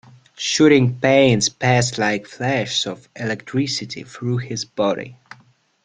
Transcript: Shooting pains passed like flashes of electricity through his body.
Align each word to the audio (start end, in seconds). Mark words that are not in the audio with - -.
Shooting 0.35 0.99
pains 0.99 1.49
passed 1.49 1.99
like 1.99 2.25
flashes 2.25 2.87
of 2.87 3.07
electricity 3.15 4.01
through 4.01 4.37
his 4.39 4.65
body. 4.65 5.17